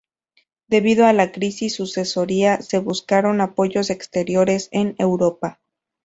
Debido 0.67 1.05
a 1.05 1.13
la 1.13 1.31
crisis 1.31 1.75
sucesoria, 1.75 2.59
se 2.63 2.79
buscaron 2.79 3.39
apoyos 3.39 3.91
exteriores 3.91 4.67
en 4.71 4.95
Europa. 4.97 5.61